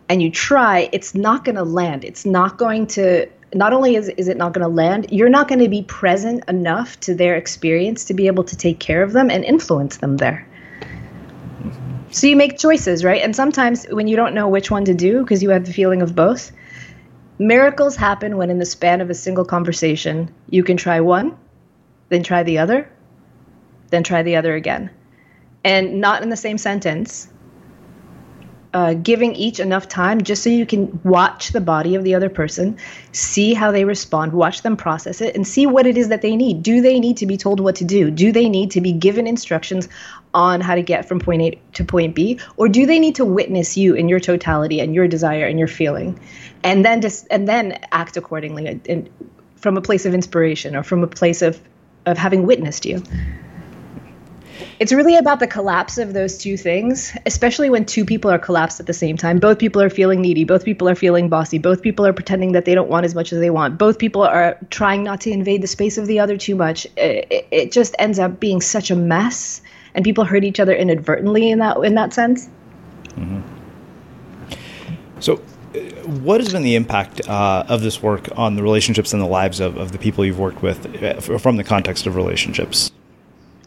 [0.10, 2.04] and you try, it's not going to land.
[2.04, 5.48] It's not going to not only is, is it not going to land, you're not
[5.48, 9.14] going to be present enough to their experience to be able to take care of
[9.14, 10.46] them and influence them there.
[12.12, 13.22] So you make choices, right?
[13.22, 16.02] And sometimes when you don't know which one to do because you have the feeling
[16.02, 16.52] of both,
[17.40, 21.38] miracles happen when in the span of a single conversation, you can try one,
[22.10, 22.90] then try the other,
[23.90, 24.90] then try the other again.
[25.64, 27.30] And not in the same sentence,
[28.76, 32.28] uh, giving each enough time just so you can watch the body of the other
[32.28, 32.78] person,
[33.14, 36.36] see how they respond, watch them process it, and see what it is that they
[36.36, 36.62] need.
[36.62, 38.12] Do they need to be told what to do?
[38.12, 39.88] Do they need to be given instructions
[40.34, 42.42] on how to get from point A to point B?
[42.58, 45.70] Or do they need to witness you in your totality and your desire and your
[45.70, 46.20] feeling?
[46.62, 49.10] And then just and then act accordingly and
[49.56, 51.62] from a place of inspiration or from a place of
[52.06, 53.02] of having witnessed you
[54.80, 58.80] it's really about the collapse of those two things, especially when two people are collapsed
[58.80, 59.40] at the same time.
[59.40, 62.66] Both people are feeling needy, both people are feeling bossy, both people are pretending that
[62.66, 65.62] they don't want as much as they want, both people are trying not to invade
[65.62, 66.86] the space of the other too much.
[66.98, 69.62] It, it just ends up being such a mess,
[69.94, 72.50] and people hurt each other inadvertently in that in that sense.
[73.10, 73.42] Mm-hmm.
[75.20, 75.36] So,
[75.74, 75.80] uh,
[76.20, 79.60] what has been the impact uh, of this work on the relationships and the lives
[79.60, 82.92] of, of the people you've worked with uh, from the context of relationships?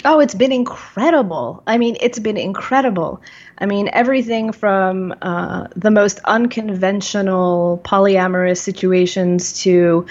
[0.05, 1.63] Oh, it's been incredible.
[1.67, 3.21] I mean, it's been incredible.
[3.59, 10.07] I mean, everything from uh, the most unconventional polyamorous situations to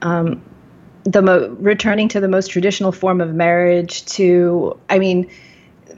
[0.00, 0.42] um,
[1.04, 5.28] the mo- returning to the most traditional form of marriage to, I mean,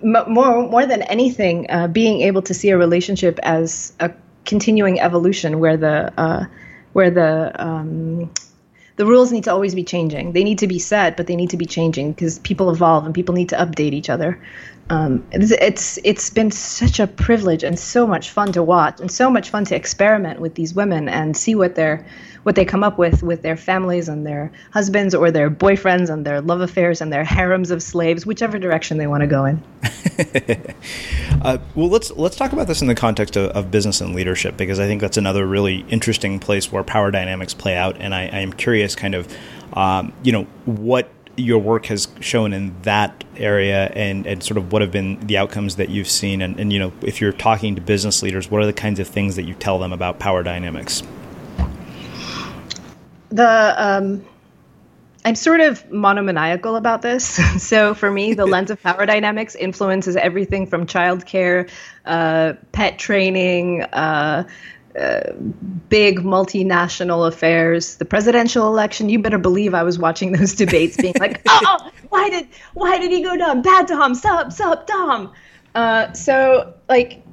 [0.02, 4.10] m- more more than anything, uh, being able to see a relationship as a
[4.46, 6.46] continuing evolution where the uh,
[6.94, 8.30] where the um,
[8.96, 10.32] the rules need to always be changing.
[10.32, 13.14] They need to be set, but they need to be changing because people evolve and
[13.14, 14.40] people need to update each other.
[14.90, 19.30] Um, it's, it's been such a privilege and so much fun to watch and so
[19.30, 22.04] much fun to experiment with these women and see what they're
[22.44, 26.24] what they come up with with their families and their husbands or their boyfriends and
[26.24, 29.62] their love affairs and their harems of slaves, whichever direction they want to go in.
[31.42, 34.56] uh, well, let's let's talk about this in the context of, of, business and leadership
[34.56, 38.22] because I think that's another really interesting place where power dynamics play out, and I,
[38.22, 39.34] I am curious, kind of,
[39.72, 44.72] um, you know, what your work has shown in that area and, and sort of
[44.72, 47.74] what have been the outcomes that you've seen and, and you know if you're talking
[47.74, 50.42] to business leaders what are the kinds of things that you tell them about power
[50.42, 51.02] dynamics
[53.30, 54.24] the um,
[55.26, 57.24] I'm sort of monomaniacal about this.
[57.62, 61.70] so for me, the lens of power dynamics influences everything from childcare,
[62.04, 64.46] uh, pet training, uh,
[65.88, 69.08] big multinational affairs, the presidential election.
[69.08, 73.10] You better believe I was watching those debates, being like, "Oh, why did why did
[73.10, 73.62] he go dumb?
[73.62, 75.32] Bad Dom, sub, sub, Dom."
[75.74, 77.24] Uh, so like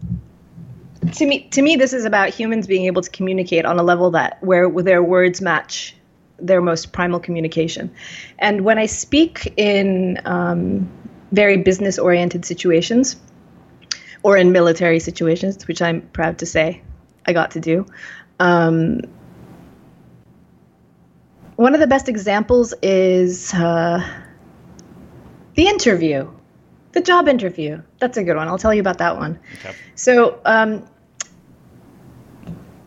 [1.14, 4.12] to me to me this is about humans being able to communicate on a level
[4.12, 5.95] that where their words match
[6.39, 7.91] their most primal communication
[8.39, 10.89] and when i speak in um,
[11.32, 13.16] very business oriented situations
[14.24, 16.82] or in military situations which i'm proud to say
[17.26, 17.86] i got to do
[18.40, 19.02] um,
[21.56, 24.04] one of the best examples is uh,
[25.54, 26.28] the interview
[26.94, 27.82] the job interview.
[28.00, 28.48] That's a good one.
[28.48, 29.40] I'll tell you about that one.
[29.60, 29.76] Okay.
[29.96, 30.86] So, um,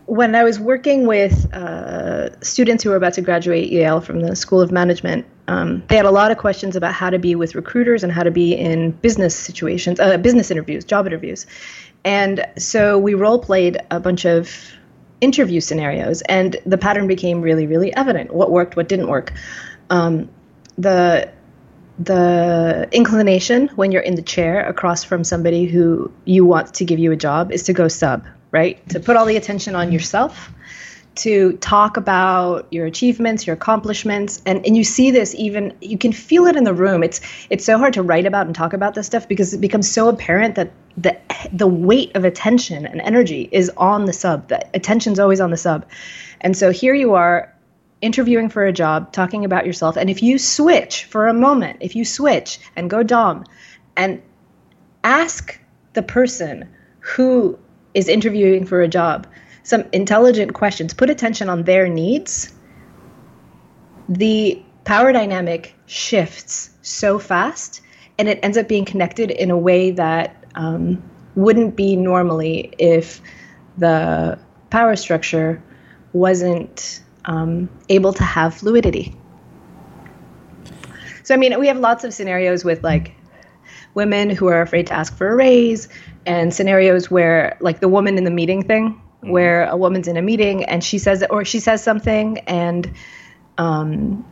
[0.05, 4.35] when I was working with uh, students who were about to graduate Yale from the
[4.35, 7.55] School of Management, um, they had a lot of questions about how to be with
[7.55, 11.45] recruiters and how to be in business situations, uh, business interviews, job interviews.
[12.03, 14.49] And so we role played a bunch of
[15.21, 19.33] interview scenarios, and the pattern became really, really evident what worked, what didn't work.
[19.89, 20.29] Um,
[20.77, 21.31] the
[21.97, 26.99] the inclination when you're in the chair across from somebody who you want to give
[26.99, 28.87] you a job is to go sub, right?
[28.89, 30.51] To put all the attention on yourself,
[31.15, 36.11] to talk about your achievements, your accomplishments, and and you see this even you can
[36.11, 37.03] feel it in the room.
[37.03, 39.89] It's it's so hard to write about and talk about this stuff because it becomes
[39.89, 41.17] so apparent that the
[41.51, 44.49] the weight of attention and energy is on the sub.
[44.49, 45.85] That attention's always on the sub.
[46.41, 47.53] And so here you are
[48.01, 51.95] interviewing for a job, talking about yourself, and if you switch for a moment, if
[51.95, 53.45] you switch and go Dom
[53.95, 54.21] and
[55.03, 55.57] ask
[55.93, 56.67] the person
[56.99, 57.57] who
[57.93, 59.25] is interviewing for a job
[59.65, 62.53] some intelligent questions, put attention on their needs,
[64.07, 67.81] the power dynamic shifts so fast
[68.19, 71.01] and it ends up being connected in a way that um,
[71.35, 73.19] wouldn't be normally if
[73.79, 74.37] the
[74.69, 75.61] power structure
[76.13, 79.15] wasn't um, able to have fluidity.
[81.23, 83.15] So, I mean, we have lots of scenarios with like
[83.95, 85.89] women who are afraid to ask for a raise,
[86.27, 89.31] and scenarios where, like the woman in the meeting thing, mm-hmm.
[89.31, 92.93] where a woman's in a meeting and she says, or she says something, and
[93.57, 94.25] um,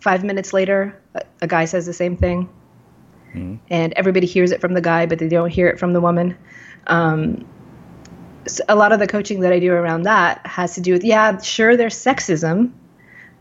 [0.00, 2.48] five minutes later, a, a, guy says the same thing,
[3.30, 3.56] mm-hmm.
[3.70, 6.36] and everybody hears it from the guy, but they don't hear it from the woman.
[6.86, 7.46] Um,
[8.68, 11.40] a lot of the coaching that I do around that has to do with yeah,
[11.40, 12.72] sure, there's sexism,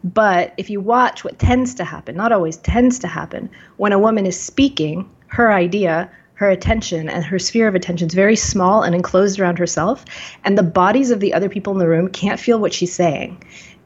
[0.04, 4.00] but if you watch what tends to happen, not always tends to happen, when a
[4.00, 8.84] woman is speaking her idea, her attention and her sphere of attention is very small
[8.84, 10.06] and enclosed around herself,
[10.44, 13.42] and the bodies of the other people in the room can't feel what she's saying.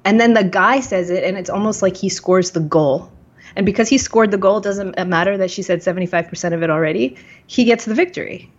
[0.05, 3.11] And then the guy says it, and it's almost like he scores the goal.
[3.55, 6.69] And because he scored the goal, it doesn't matter that she said 75% of it
[6.69, 8.51] already, he gets the victory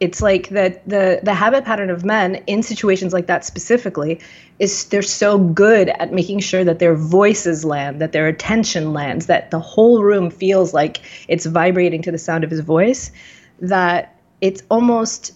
[0.00, 4.20] it's like that the the habit pattern of men in situations like that specifically
[4.58, 9.26] is they're so good at making sure that their voices land that their attention lands
[9.26, 13.12] that the whole room feels like it's vibrating to the sound of his voice
[13.60, 15.32] that it's almost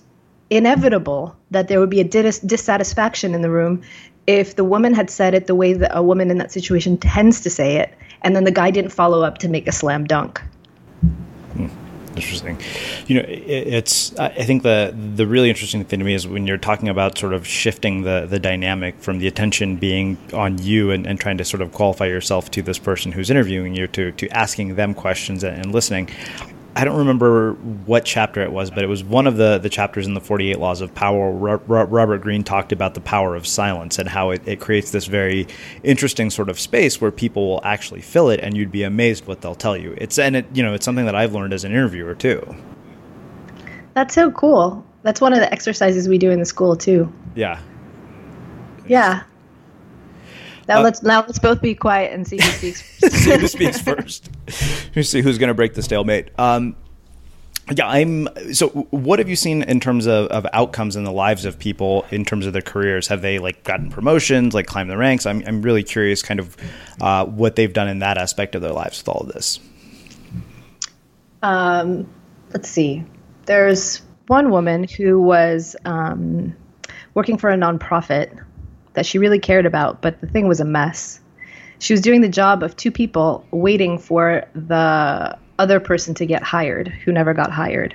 [0.50, 3.82] inevitable that there would be a dis- dissatisfaction in the room
[4.26, 7.40] if the woman had said it the way that a woman in that situation tends
[7.42, 10.42] to say it and then the guy didn't follow up to make a slam dunk.
[12.18, 12.60] Interesting.
[13.06, 14.16] You know, it, it's.
[14.18, 17.32] I think the the really interesting thing to me is when you're talking about sort
[17.32, 21.44] of shifting the the dynamic from the attention being on you and, and trying to
[21.44, 25.44] sort of qualify yourself to this person who's interviewing you to to asking them questions
[25.44, 26.08] and, and listening.
[26.76, 27.54] I don't remember
[27.86, 30.58] what chapter it was, but it was one of the, the chapters in the 48
[30.58, 31.32] Laws of Power.
[31.32, 35.48] Robert Greene talked about the power of silence and how it, it creates this very
[35.82, 39.40] interesting sort of space where people will actually fill it, and you'd be amazed what
[39.40, 39.94] they'll tell you.
[39.98, 42.54] It's and it you know it's something that I've learned as an interviewer too.
[43.94, 44.86] That's so cool.
[45.02, 47.12] That's one of the exercises we do in the school too.
[47.34, 47.58] Yeah.
[48.86, 49.22] Yeah.
[50.68, 52.84] Now uh, let's now let's both be quiet and see who speaks.
[53.24, 54.30] see who speaks first.
[54.94, 56.30] Let's see who's going to break the stalemate.
[56.38, 56.76] Um,
[57.74, 58.28] yeah, I'm.
[58.52, 62.06] So, what have you seen in terms of, of outcomes in the lives of people
[62.10, 63.08] in terms of their careers?
[63.08, 65.26] Have they like gotten promotions, like climbed the ranks?
[65.26, 66.56] I'm I'm really curious, kind of,
[67.00, 69.60] uh, what they've done in that aspect of their lives with all of this.
[71.42, 72.08] Um,
[72.52, 73.04] let's see.
[73.46, 76.54] There's one woman who was um,
[77.14, 78.38] working for a nonprofit
[78.98, 81.20] that she really cared about, but the thing was a mess.
[81.78, 86.42] She was doing the job of two people waiting for the other person to get
[86.42, 87.94] hired who never got hired.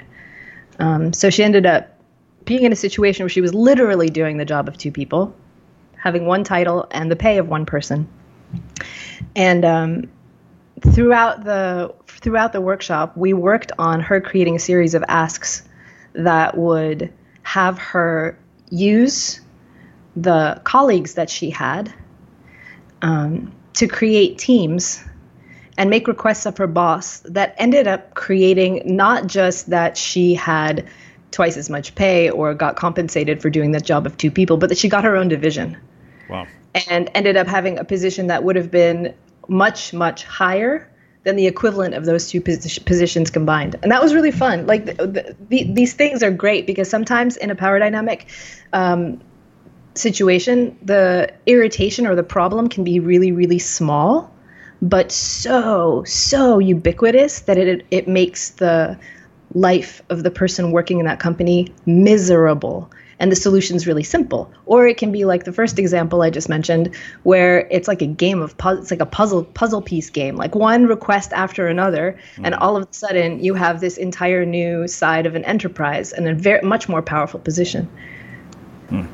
[0.80, 1.90] Um, so she ended up
[2.46, 5.36] being in a situation where she was literally doing the job of two people,
[5.98, 8.08] having one title and the pay of one person.
[9.36, 10.10] And um,
[10.94, 15.68] throughout the throughout the workshop, we worked on her creating a series of asks
[16.14, 18.40] that would have her
[18.70, 19.42] use
[20.16, 21.94] the colleagues that she had
[23.02, 25.04] um, to create teams
[25.78, 30.88] and make requests of her boss that ended up creating not just that she had
[31.32, 34.70] twice as much pay or got compensated for doing the job of two people, but
[34.70, 35.76] that she got her own division.
[36.30, 36.48] Wow.
[36.88, 39.16] And ended up having a position that would have been
[39.48, 40.90] much, much higher
[41.24, 43.76] than the equivalent of those two positions combined.
[43.82, 44.68] And that was really fun.
[44.68, 48.28] Like the, the, the, these things are great because sometimes in a power dynamic,
[48.74, 49.22] um,
[49.96, 54.34] situation, the irritation or the problem can be really, really small,
[54.82, 59.00] but so, so ubiquitous that it, it makes the
[59.54, 62.92] life of the person working in that company miserable.
[63.20, 64.52] And the solution is really simple.
[64.66, 68.08] Or it can be like the first example I just mentioned, where it's like a
[68.08, 72.20] game of puzzle, it's like a puzzle puzzle piece game, like one request after another,
[72.36, 72.42] mm.
[72.44, 76.28] and all of a sudden you have this entire new side of an enterprise and
[76.28, 77.88] a very much more powerful position.
[78.90, 79.08] Mm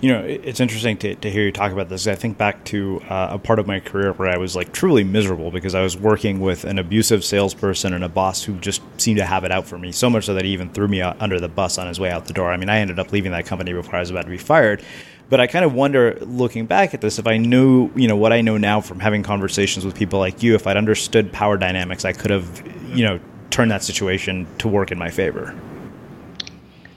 [0.00, 2.06] you know, it's interesting to, to hear you talk about this.
[2.06, 5.02] I think back to uh, a part of my career where I was like truly
[5.02, 9.18] miserable because I was working with an abusive salesperson and a boss who just seemed
[9.18, 11.40] to have it out for me so much so that he even threw me under
[11.40, 12.52] the bus on his way out the door.
[12.52, 14.82] I mean, I ended up leaving that company before I was about to be fired.
[15.30, 18.32] But I kind of wonder, looking back at this, if I knew, you know, what
[18.32, 22.06] I know now from having conversations with people like you, if I'd understood power dynamics,
[22.06, 22.62] I could have,
[22.96, 23.20] you know,
[23.50, 25.54] turned that situation to work in my favor.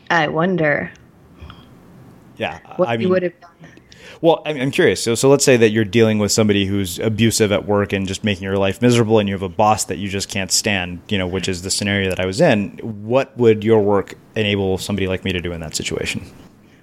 [0.09, 0.93] I wonder
[2.41, 3.51] yeah, what I mean, would have done.
[4.21, 5.03] Well, I'm curious.
[5.03, 8.23] So, so let's say that you're dealing with somebody who's abusive at work and just
[8.23, 11.01] making your life miserable, and you have a boss that you just can't stand.
[11.09, 12.77] You know, which is the scenario that I was in.
[12.79, 16.23] What would your work enable somebody like me to do in that situation?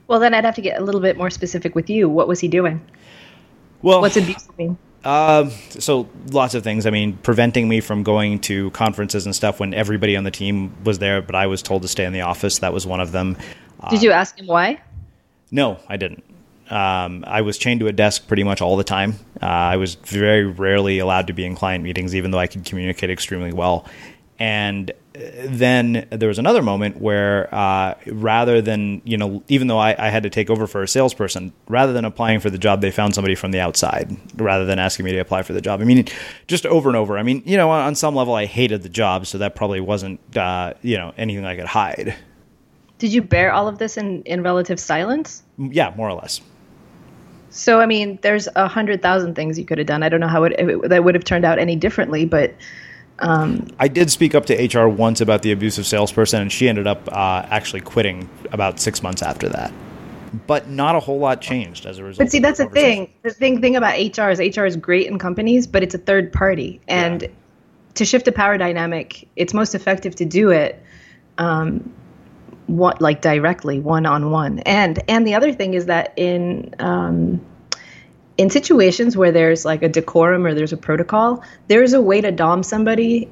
[0.08, 2.08] Well, then I'd have to get a little bit more specific with you.
[2.08, 2.80] What was he doing?
[3.82, 4.78] Well, what's abusive mean?
[5.04, 6.86] Uh, so lots of things.
[6.86, 10.74] I mean, preventing me from going to conferences and stuff when everybody on the team
[10.82, 12.58] was there, but I was told to stay in the office.
[12.58, 13.36] That was one of them.
[13.90, 14.80] Did uh, you ask him why?
[15.50, 16.24] No, I didn't.
[16.70, 19.14] Um, I was chained to a desk pretty much all the time.
[19.42, 22.64] Uh, I was very rarely allowed to be in client meetings, even though I could
[22.64, 23.86] communicate extremely well.
[24.38, 29.78] And uh, then there was another moment where, uh, rather than you know, even though
[29.78, 32.80] I, I, had to take over for a salesperson, rather than applying for the job,
[32.80, 35.80] they found somebody from the outside, rather than asking me to apply for the job.
[35.80, 36.06] I mean,
[36.46, 37.18] just over and over.
[37.18, 40.20] I mean, you know, on, some level, I hated the job, so that probably wasn't
[40.36, 42.14] uh, you know anything I could hide.
[42.98, 45.42] Did you bear all of this in, in relative silence?
[45.56, 46.40] Yeah, more or less.
[47.50, 50.02] So, I mean, there's a hundred thousand things you could have done.
[50.02, 52.54] I don't know how it, it, that would have turned out any differently, but.
[53.20, 56.86] Um, I did speak up to HR once about the abusive salesperson, and she ended
[56.86, 59.72] up uh, actually quitting about six months after that.
[60.46, 62.26] But not a whole lot changed as a result.
[62.26, 63.12] But see, that's the thing.
[63.22, 66.32] The thing thing about HR is HR is great in companies, but it's a third
[66.32, 67.28] party, and yeah.
[67.94, 70.80] to shift a power dynamic, it's most effective to do it
[71.38, 71.92] um,
[72.68, 77.44] what like directly one on one and and the other thing is that in um,
[78.36, 82.30] in situations where there's like a decorum or there's a protocol there's a way to
[82.30, 83.28] dom somebody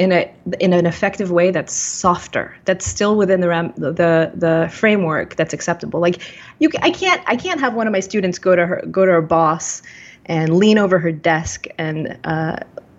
[0.00, 4.68] in a in an effective way that's softer that's still within the ram, the the
[4.72, 6.00] framework that's acceptable.
[6.00, 6.20] Like
[6.58, 9.12] you I can't I can't have one of my students go to her go to
[9.12, 9.82] her boss
[10.24, 12.56] and lean over her desk and uh,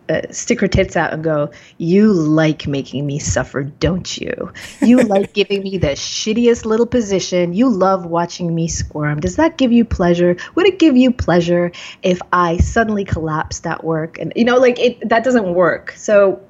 [0.09, 4.51] uh, stick her tits out and go, You like making me suffer, don't you?
[4.81, 7.53] You like giving me the shittiest little position.
[7.53, 9.19] You love watching me squirm.
[9.19, 10.35] Does that give you pleasure?
[10.55, 11.71] Would it give you pleasure
[12.03, 14.19] if I suddenly collapsed at work?
[14.19, 15.91] And, you know, like it, that doesn't work.
[15.91, 16.41] So,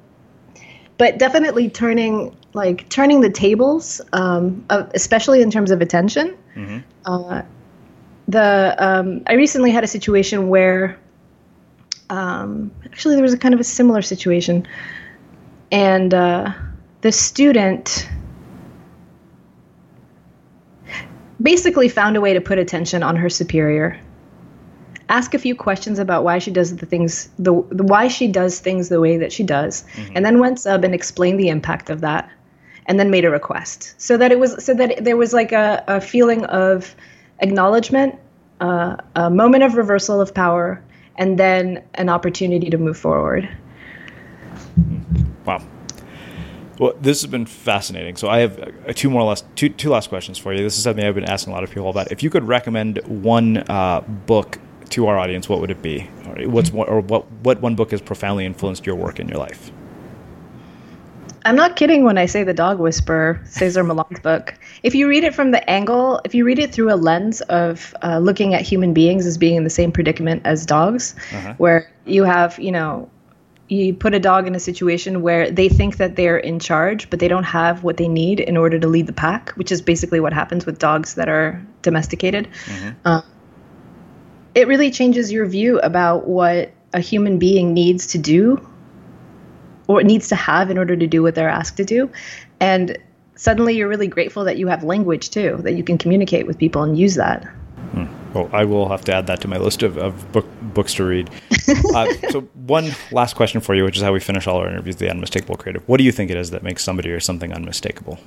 [0.98, 6.36] but definitely turning like turning the tables, um, especially in terms of attention.
[6.54, 6.78] Mm-hmm.
[7.04, 7.42] Uh,
[8.28, 10.98] the um, I recently had a situation where
[12.12, 14.68] um, actually there was a kind of a similar situation,
[15.70, 16.52] and uh,
[17.00, 18.08] the student
[21.40, 23.98] basically found a way to put attention on her superior
[25.08, 28.60] ask a few questions about why she does the things the, the why she does
[28.60, 30.12] things the way that she does mm-hmm.
[30.14, 32.30] and then went sub and explained the impact of that
[32.86, 35.82] and then made a request so that it was so that there was like a,
[35.88, 36.94] a feeling of
[37.40, 38.14] acknowledgement
[38.60, 40.82] uh, a moment of reversal of power
[41.22, 43.48] and then an opportunity to move forward.
[45.44, 45.64] Wow.
[46.80, 48.16] Well, this has been fascinating.
[48.16, 50.64] So I have uh, two more last two two last questions for you.
[50.64, 52.10] This is something I've been asking a lot of people about.
[52.10, 54.58] If you could recommend one uh, book
[54.90, 56.00] to our audience, what would it be?
[56.44, 59.70] What's more, or what what one book has profoundly influenced your work in your life?
[61.44, 64.54] I'm not kidding when I say The Dog Whisperer, Cesar Millan's book.
[64.82, 67.94] If you read it from the angle, if you read it through a lens of
[68.02, 71.54] uh, looking at human beings as being in the same predicament as dogs, uh-huh.
[71.58, 73.10] where you have, you know,
[73.68, 77.20] you put a dog in a situation where they think that they're in charge, but
[77.20, 80.20] they don't have what they need in order to lead the pack, which is basically
[80.20, 82.48] what happens with dogs that are domesticated.
[82.66, 82.90] Mm-hmm.
[83.04, 83.22] Uh,
[84.54, 88.66] it really changes your view about what a human being needs to do
[89.92, 92.10] or it needs to have in order to do what they're asked to do.
[92.60, 92.96] And
[93.36, 96.82] suddenly you're really grateful that you have language too, that you can communicate with people
[96.82, 97.44] and use that.
[97.92, 98.06] Hmm.
[98.32, 101.04] Well, I will have to add that to my list of, of book, books to
[101.04, 101.28] read.
[101.94, 104.96] uh, so, one last question for you, which is how we finish all our interviews
[104.96, 105.86] the unmistakable creative.
[105.86, 108.18] What do you think it is that makes somebody or something unmistakable?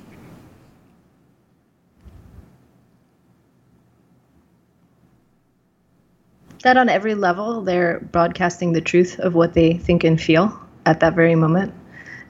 [6.62, 10.56] That on every level, they're broadcasting the truth of what they think and feel
[10.86, 11.74] at that very moment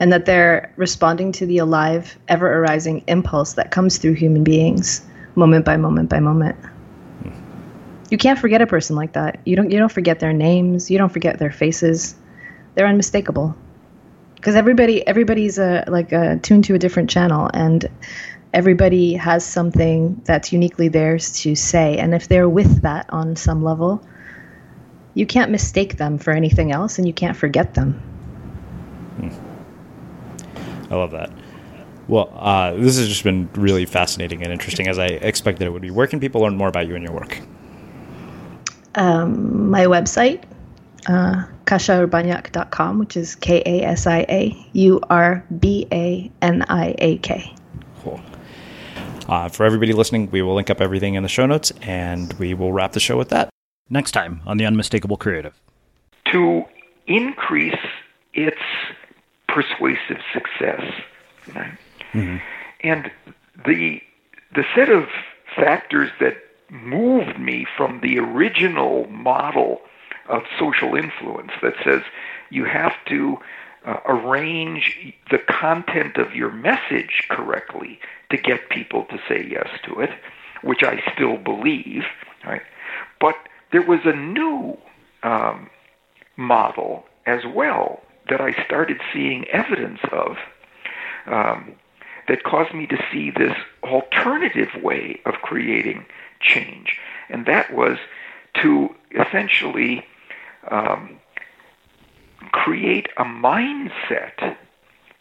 [0.00, 5.02] and that they're responding to the alive, ever arising impulse that comes through human beings
[5.36, 6.56] moment by moment by moment.
[8.10, 9.40] You can't forget a person like that.
[9.44, 12.14] You don't you don't forget their names, you don't forget their faces.
[12.74, 13.54] They're unmistakable.
[14.34, 17.88] Because everybody everybody's a, like a, tuned to a different channel and
[18.52, 23.62] everybody has something that's uniquely theirs to say and if they're with that on some
[23.62, 24.06] level,
[25.14, 28.00] you can't mistake them for anything else and you can't forget them.
[30.90, 31.30] I love that.
[32.08, 35.82] Well, uh, this has just been really fascinating and interesting as I expected it would
[35.82, 35.90] be.
[35.90, 37.40] Where can people learn more about you and your work?
[38.94, 40.44] Um, my website,
[41.08, 46.94] uh, kasiaurbaniak.com, which is K A S I A U R B A N I
[46.98, 47.52] A K.
[48.02, 48.20] Cool.
[49.28, 52.54] Uh, for everybody listening, we will link up everything in the show notes and we
[52.54, 53.50] will wrap the show with that.
[53.90, 55.52] Next time on The Unmistakable Creative.
[56.32, 56.64] To
[57.06, 57.78] increase
[58.34, 58.56] its
[59.56, 60.82] persuasive success.
[61.54, 61.78] Right?
[62.12, 62.36] Mm-hmm.
[62.80, 63.10] And
[63.64, 64.02] the
[64.54, 65.08] the set of
[65.56, 66.36] factors that
[66.70, 69.80] moved me from the original model
[70.28, 72.02] of social influence that says
[72.50, 73.38] you have to
[73.86, 77.98] uh, arrange the content of your message correctly
[78.30, 80.10] to get people to say yes to it,
[80.62, 82.02] which I still believe,
[82.44, 82.62] right?
[83.20, 83.36] But
[83.72, 84.76] there was a new
[85.22, 85.70] um,
[86.36, 90.36] model as well that I started seeing evidence of
[91.26, 91.74] um,
[92.28, 96.06] that caused me to see this alternative way of creating
[96.40, 96.98] change.
[97.28, 97.98] And that was
[98.62, 100.04] to essentially
[100.70, 101.20] um,
[102.52, 104.56] create a mindset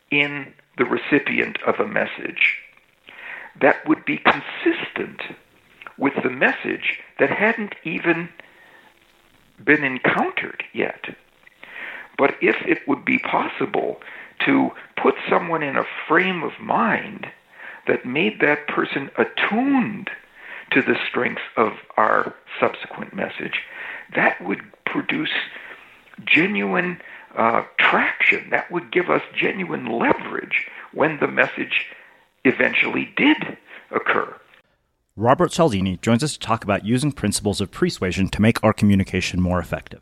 [0.10, 2.58] in the recipient of a message
[3.62, 5.22] that would be consistent
[5.98, 8.30] with the message that hadn't even
[9.64, 11.16] been encountered yet.
[12.18, 14.02] But if it would be possible
[14.46, 17.28] to put someone in a frame of mind
[17.88, 20.10] that made that person attuned
[20.72, 23.62] to the strengths of our subsequent message,
[24.16, 25.32] that would produce
[26.26, 27.00] genuine
[27.38, 28.50] uh, traction.
[28.50, 31.86] That would give us genuine leverage when the message
[32.44, 33.58] eventually did
[33.92, 34.36] occur.
[35.18, 39.42] Robert Cialdini joins us to talk about using principles of persuasion to make our communication
[39.42, 40.02] more effective.